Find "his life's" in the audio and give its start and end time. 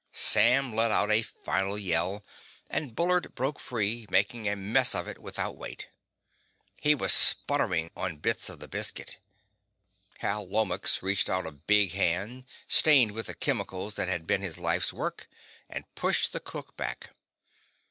14.41-14.91